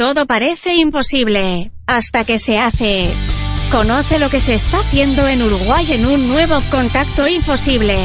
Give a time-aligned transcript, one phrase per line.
[0.00, 3.10] Todo parece imposible hasta que se hace.
[3.70, 7.98] Conoce lo que se está haciendo en Uruguay en un nuevo contacto imposible.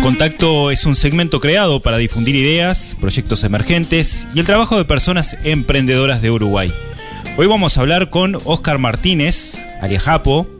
[0.00, 5.36] Contacto es un segmento creado para difundir ideas, proyectos emergentes y el trabajo de personas
[5.42, 6.72] emprendedoras de Uruguay.
[7.36, 10.57] Hoy vamos a hablar con Oscar Martínez, alias Japo,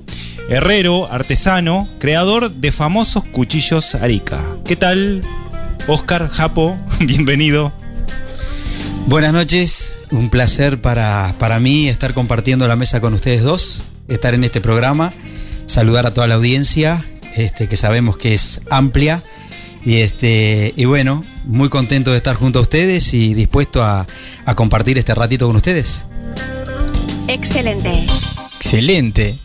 [0.48, 4.42] herrero, artesano, creador de famosos cuchillos Arica.
[4.64, 5.20] ¿Qué tal,
[5.86, 6.76] Oscar Japo?
[7.00, 7.72] Bienvenido.
[9.06, 14.34] Buenas noches, un placer para, para mí estar compartiendo la mesa con ustedes dos, estar
[14.34, 15.12] en este programa,
[15.66, 17.04] saludar a toda la audiencia,
[17.36, 19.22] este, que sabemos que es amplia.
[19.84, 24.06] Y, este, y bueno, muy contento de estar junto a ustedes y dispuesto a,
[24.44, 26.04] a compartir este ratito con ustedes.
[27.28, 28.04] Excelente.
[28.56, 29.38] Excelente.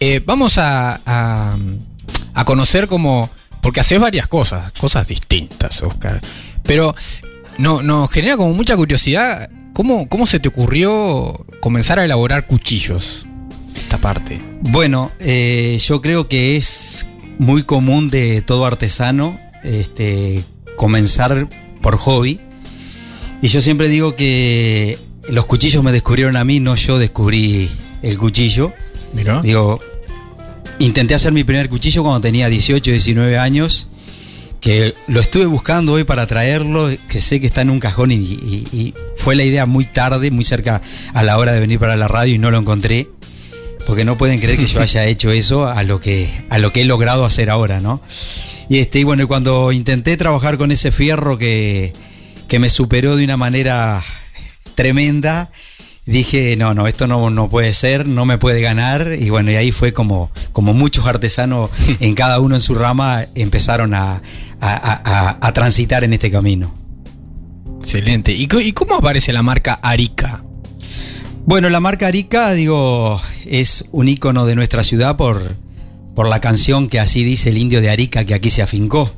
[0.00, 1.56] Eh, vamos a, a,
[2.34, 3.30] a conocer cómo.
[3.60, 6.20] Porque haces varias cosas, cosas distintas, Oscar.
[6.62, 6.94] Pero
[7.58, 9.50] no, nos genera como mucha curiosidad.
[9.74, 13.26] ¿Cómo, ¿Cómo se te ocurrió comenzar a elaborar cuchillos?
[13.74, 14.40] Esta parte.
[14.60, 17.06] Bueno, eh, yo creo que es
[17.38, 20.44] muy común de todo artesano este,
[20.76, 21.48] comenzar
[21.82, 22.40] por hobby.
[23.40, 27.70] Y yo siempre digo que los cuchillos me descubrieron a mí, no yo descubrí
[28.02, 28.72] el cuchillo.
[29.12, 29.40] Mira.
[29.42, 29.80] Digo,
[30.78, 33.88] intenté hacer mi primer cuchillo cuando tenía 18, 19 años,
[34.60, 38.16] que lo estuve buscando hoy para traerlo, que sé que está en un cajón y,
[38.16, 40.80] y- y fue la idea muy tarde, muy cerca
[41.14, 43.08] a la hora de venir para la radio y no lo encontré.
[43.86, 46.82] Porque no pueden creer que yo haya hecho eso a lo que, a lo que
[46.82, 48.02] he logrado hacer ahora, ¿no?
[48.68, 51.94] Y este, y bueno, cuando intenté trabajar con ese fierro que,
[52.48, 54.02] que me superó de una manera
[54.74, 55.50] tremenda,
[56.12, 59.12] dije, no, no, esto no, no puede ser, no me puede ganar.
[59.18, 63.24] Y bueno, y ahí fue como, como muchos artesanos en cada uno en su rama
[63.34, 64.22] empezaron a, a-
[64.60, 66.74] a- a- transitar en este camino.
[67.80, 68.32] Excelente.
[68.32, 70.42] ¿Y, cómo aparece la marca Arica?
[71.46, 75.56] Bueno, la marca Arica, digo, es un ícono de nuestra ciudad por,
[76.14, 79.10] por la canción que así dice el indio de Arica que aquí se afincó.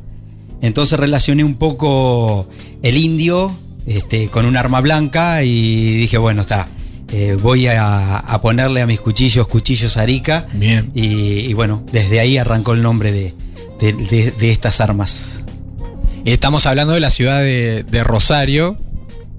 [0.62, 2.48] Entonces relacioné un poco
[2.82, 3.50] el indio
[3.86, 6.68] este, con un arma blanca y dije, bueno, está,
[7.12, 10.46] eh, voy a, a ponerle a mis cuchillos cuchillos Arica.
[10.52, 10.90] Bien.
[10.94, 11.04] Y,
[11.40, 13.34] y bueno, desde ahí arrancó el nombre de,
[13.80, 15.42] de- de- de estas armas.
[16.24, 18.76] Estamos hablando de la ciudad de, de Rosario,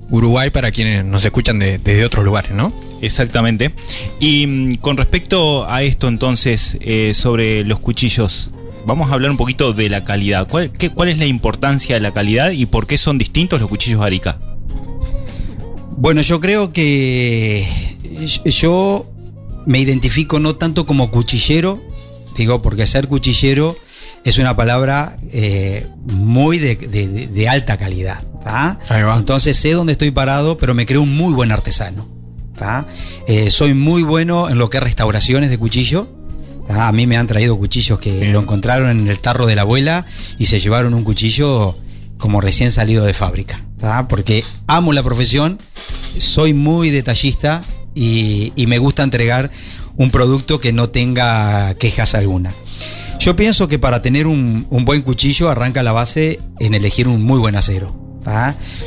[0.10, 2.74] Uruguay, para quienes nos escuchan de- desde otros lugares, ¿no?
[3.02, 3.72] Exactamente.
[4.20, 8.52] Y mm, con respecto a esto entonces, eh, sobre los cuchillos,
[8.86, 10.48] vamos a hablar un poquito de la calidad.
[10.48, 13.70] ¿Cuál, qué- cuál es la importancia de la calidad y por qué son distintos los
[13.70, 14.38] cuchillos Arica?
[16.02, 17.68] Bueno, yo creo que
[18.46, 19.06] yo
[19.68, 21.80] me identifico no tanto como cuchillero,
[22.36, 23.78] digo, porque ser cuchillero
[24.26, 28.24] es una palabra eh, muy de, de- de- de alta calidad.
[28.90, 29.16] Ahí va.
[29.16, 32.08] Entonces sé dónde estoy parado, pero me creo un muy buen artesano.
[33.28, 36.08] Eh, soy muy bueno en lo que es restauraciones de cuchillo.
[36.68, 36.88] ¿tá?
[36.88, 38.34] A mí me han traído cuchillos que Bien.
[38.34, 40.08] lo encontraron en el tarro de la abuela
[40.40, 41.76] y se llevaron un cuchillo
[42.18, 43.66] como recién salido de fábrica.
[44.08, 45.58] Porque amo la profesión,
[46.18, 47.62] soy muy detallista
[47.96, 49.52] y, me gusta entregar
[49.98, 52.52] un producto que no tenga quejas alguna.
[53.20, 57.40] Yo pienso que para tener un, buen cuchillo arranca la base en elegir un muy
[57.40, 57.96] buen acero.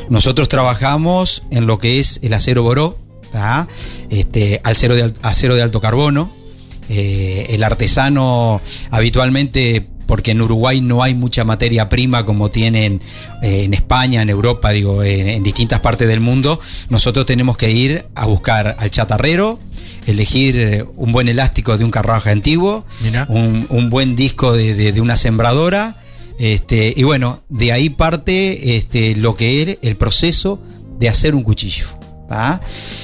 [0.09, 2.97] Nosotros trabajamos en lo que es el acero boró,
[4.11, 6.31] este, acero, de, acero de alto carbono.
[6.91, 13.01] Eh, el artesano habitualmente, porque en Uruguay no hay mucha materia prima como tienen
[13.43, 17.71] eh, en España, en Europa, digo, en, en distintas partes del mundo, nosotros tenemos que
[17.71, 19.59] ir a buscar al chatarrero,
[20.07, 22.85] elegir eh, un buen elástico de un carruaje antiguo,
[23.29, 25.97] un, un buen disco de, de- de una sembradora.
[26.39, 30.61] Este, y bueno, de ahí parte este, lo que es el proceso
[30.99, 31.87] de hacer un cuchillo.
[32.29, 32.61] ¿tá?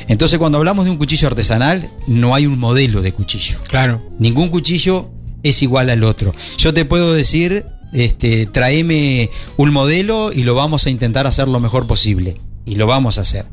[0.08, 3.58] Entonces, cuando hablamos de un cuchillo artesanal, no hay un modelo de cuchillo.
[3.68, 4.02] Claro.
[4.18, 5.10] Ningún cuchillo
[5.42, 6.34] es igual al otro.
[6.58, 11.60] Yo te puedo decir, este, tráeme un modelo y lo vamos a intentar hacer lo
[11.60, 12.40] mejor posible.
[12.66, 13.46] Y lo vamos a hacer.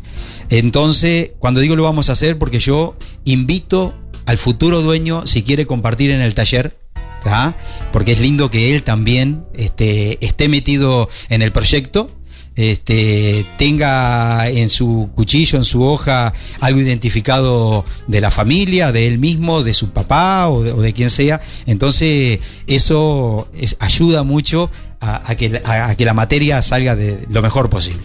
[0.50, 3.96] Entonces, cuando digo lo vamos a hacer, porque yo invito
[4.26, 6.78] al futuro dueño, si quiere compartir en el taller,
[7.24, 7.58] ¿tá?
[7.94, 12.12] porque es lindo que él también este, esté metido en el proyecto
[12.58, 19.20] este, tenga en su cuchillo, en su hoja, algo identificado de la familia, de él
[19.20, 21.40] mismo, de su papá o de, o de quien sea.
[21.68, 24.70] Entonces, eso es- ayuda mucho
[25.00, 28.02] a, a que, a- a que la materia salga de lo mejor posible.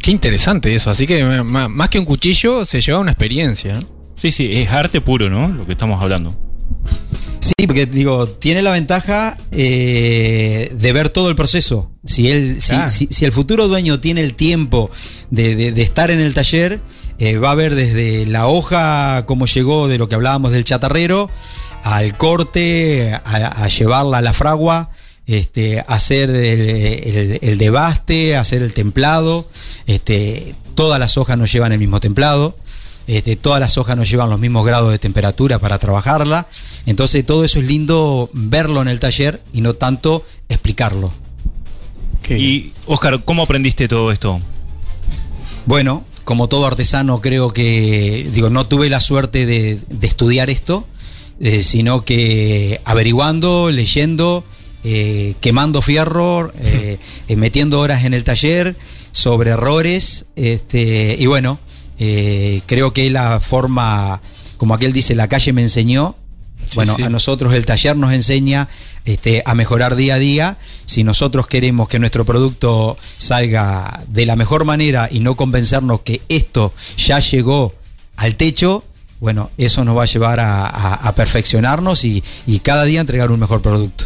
[0.00, 0.90] Qué interesante eso.
[0.90, 3.74] Así que más que un cuchillo, se lleva una experiencia.
[3.74, 3.86] ¿no?
[4.14, 5.48] Sí, sí, es arte puro, ¿no?
[5.48, 6.34] Lo que estamos hablando.
[7.58, 11.90] Sí, porque digo, tiene la ventaja eh, de ver todo el proceso.
[12.04, 12.90] Si, él, si- Claro.
[12.90, 14.90] si, si el futuro dueño tiene el tiempo
[15.30, 16.80] de, de- de estar en el taller,
[17.18, 21.30] eh, va a ver desde la hoja cómo llegó de lo que hablábamos del chatarrero,
[21.82, 23.20] al corte, a,
[23.64, 24.90] a llevarla a la fragua,
[25.26, 29.48] este, hacer el, el- el debaste, hacer el templado.
[29.86, 32.56] Este, todas las hojas no llevan el mismo templado.
[33.08, 36.46] Este, todas las hojas no llevan los mismos grados de temperatura para trabajarla.
[36.86, 41.12] Entonces todo eso es lindo verlo en el taller y no tanto explicarlo.
[42.28, 44.40] Y, Oscar, ¿cómo aprendiste todo esto?
[45.64, 50.86] Bueno, como todo artesano creo que, digo, no tuve la suerte de, de estudiar esto,
[51.40, 54.44] eh, sino que averiguando, leyendo,
[54.84, 58.76] eh, quemando fierro, eh, eh, metiendo horas en el taller
[59.10, 61.58] sobre errores, este, y bueno,
[61.98, 64.20] eh, creo que la forma,
[64.56, 66.14] como aquel dice, la calle me enseñó.
[66.64, 67.02] Sí, Bueno, sí.
[67.02, 68.68] a nosotros el taller nos enseña
[69.06, 70.58] este, a mejorar día a día.
[70.84, 76.20] Si nosotros queremos que nuestro producto salga de la mejor manera y no convencernos que
[76.28, 77.74] esto ya llegó
[78.16, 78.84] al techo,
[79.20, 83.30] bueno, eso nos va a llevar a, a- a perfeccionarnos y, y cada día entregar
[83.30, 84.04] un mejor producto.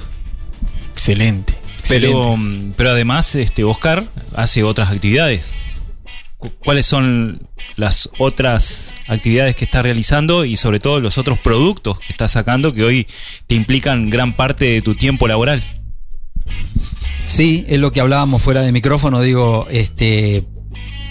[0.93, 1.59] Excelente.
[1.89, 2.37] Pero, excelente.
[2.37, 5.55] mm, pero además, este, Oscar hace otras actividades.
[6.43, 12.01] Cu- ¿Cuáles son las otras actividades que está realizando y sobre todo los otros productos
[12.01, 13.07] que está sacando que hoy
[13.47, 15.63] te implican gran parte de tu tiempo laboral?
[17.29, 20.45] Sí, es lo que hablábamos fuera de micrófono, digo, este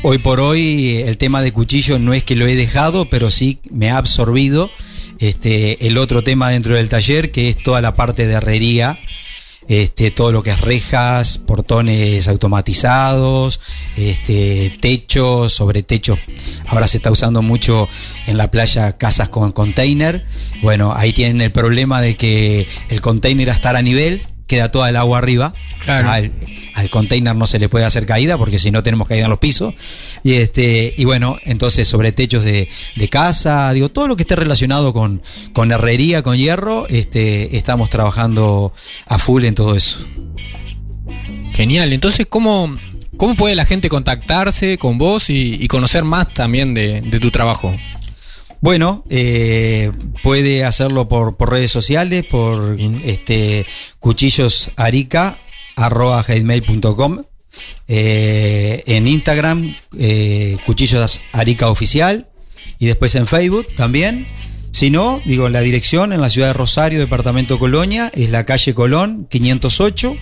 [0.03, 3.59] hoy por hoy el tema de cuchillo no es que lo he dejado, pero sí
[3.71, 4.69] me ha absorbido
[5.19, 8.99] este el otro tema dentro del taller que es toda la parte de herrería.
[9.67, 13.59] Este, todo lo que es rejas, portones automatizados,
[13.95, 16.19] este, techos, sobre techos.
[16.67, 17.87] Ahora se está usando mucho
[18.27, 20.25] en la playa casas con container.
[20.61, 24.89] Bueno, ahí tienen el problema de que el container a estar a nivel, queda toda
[24.89, 25.53] el agua arriba.
[25.79, 26.29] Claro.
[26.73, 29.39] Al container no se le puede hacer caída porque si no tenemos caída en los
[29.39, 29.73] pisos.
[30.23, 34.35] Y este, y bueno, entonces sobre techos de, de casa, digo, todo lo que esté
[34.35, 35.21] relacionado con,
[35.53, 38.73] con herrería, con hierro, este, estamos trabajando
[39.07, 40.07] a full en todo eso.
[41.53, 41.93] Genial.
[41.93, 42.75] Entonces, ¿cómo,
[43.17, 47.31] ¿cómo puede la gente contactarse con vos y, y conocer más también de, de tu
[47.31, 47.75] trabajo?
[48.61, 49.91] Bueno, eh,
[50.21, 53.01] puede hacerlo por, por redes sociales, por Bien.
[53.03, 53.65] este
[53.99, 55.39] cuchillosarica
[55.75, 57.21] arroba gmail.com
[57.87, 62.29] eh, en Instagram eh, cuchillos arica oficial
[62.79, 64.25] y después en Facebook también
[64.71, 68.73] si no digo la dirección en la ciudad de Rosario departamento Colonia es la calle
[68.73, 70.15] Colón 508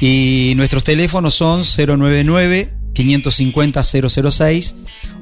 [0.00, 4.74] y nuestros teléfonos son 099 550 006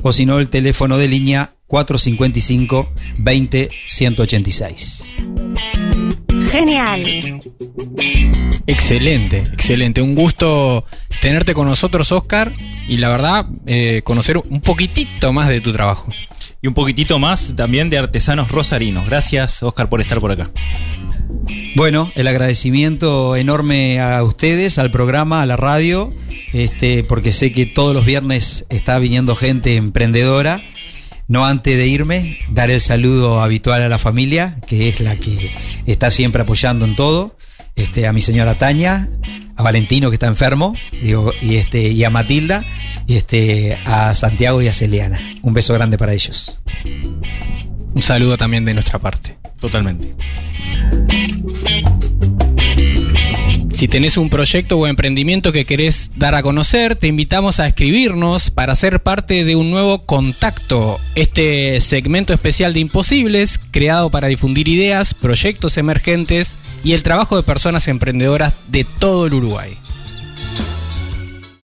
[0.02, 5.14] o si no el teléfono de línea 455 20 186
[6.50, 7.38] Genial.
[8.66, 10.02] Excelente, excelente.
[10.02, 10.86] Un gusto
[11.20, 12.52] tenerte con nosotros, Oscar,
[12.88, 16.12] y la verdad, eh, conocer un poquitito más de tu trabajo.
[16.60, 19.06] Y un poquitito más también de artesanos rosarinos.
[19.06, 20.50] Gracias, Oscar, por estar por acá.
[21.74, 26.10] Bueno, el agradecimiento enorme a ustedes, al programa, a la radio,
[26.52, 30.62] este, porque sé que todos los viernes está viniendo gente emprendedora.
[31.28, 35.50] No antes de irme, dar el saludo habitual a la familia, que es la que
[35.86, 37.36] está siempre apoyando en todo.
[37.76, 39.08] Este, a mi señora Tania,
[39.56, 42.64] a Valentino que está enfermo, digo, y este, y a Matilda,
[43.06, 45.20] y este, a Santiago y a Celiana.
[45.42, 46.60] Un beso grande para ellos.
[47.94, 49.38] Un saludo también de nuestra parte.
[49.60, 50.14] Totalmente.
[53.82, 58.52] Si tenés un proyecto o emprendimiento que querés dar a conocer, te invitamos a escribirnos
[58.52, 61.00] para ser parte de un nuevo contacto.
[61.16, 67.42] Este segmento especial de Imposibles, creado para difundir ideas, proyectos emergentes y el trabajo de
[67.42, 69.76] personas emprendedoras de todo el Uruguay.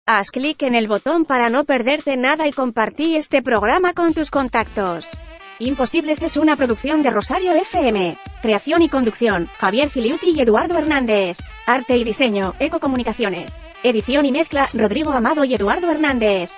[0.07, 4.31] Haz clic en el botón para no perderte nada y compartí este programa con tus
[4.31, 5.11] contactos.
[5.59, 8.17] Imposibles es una producción de Rosario FM.
[8.41, 11.37] Creación y conducción, Javier Filiuti y Eduardo Hernández.
[11.67, 13.59] Arte y diseño, Ecocomunicaciones.
[13.83, 16.49] Edición y mezcla, Rodrigo Amado y Eduardo Hernández.